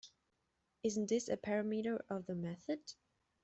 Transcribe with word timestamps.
Isn’t 0.81 1.09
this 1.09 1.29
a 1.29 1.37
parameter 1.37 2.01
of 2.09 2.25
the 2.25 2.33
method? 2.33 2.79